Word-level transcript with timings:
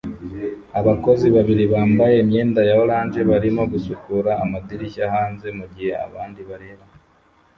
Abakozi 0.79 1.27
babiri 1.35 1.63
bambaye 1.73 2.15
imyenda 2.23 2.61
ya 2.69 2.75
orange 2.83 3.19
barimo 3.29 3.63
gusukura 3.71 4.31
amadirishya 4.43 5.05
hanze 5.13 5.47
mugihe 5.57 5.91
abandi 6.07 6.41
bareba 6.49 6.85